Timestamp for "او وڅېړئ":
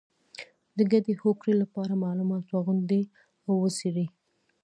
3.47-4.07